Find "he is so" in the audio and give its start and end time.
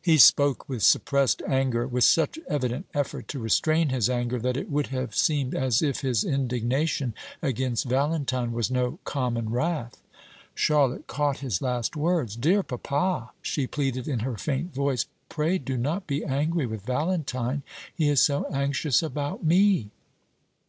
17.92-18.44